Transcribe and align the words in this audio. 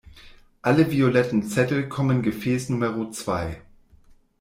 Alle 0.63 0.89
violetten 0.89 1.43
Zettel 1.43 1.87
kommen 1.87 2.17
in 2.17 2.21
Gefäß 2.23 2.69
Numero 2.69 3.11
zwei. 3.11 3.61